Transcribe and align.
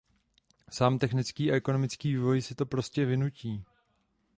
Sám 0.69 0.99
technický 0.99 1.51
a 1.51 1.55
ekonomický 1.55 2.09
vývoj 2.09 2.41
si 2.41 2.55
to 2.55 2.65
prostě 2.65 3.05
vynutí. 3.05 3.65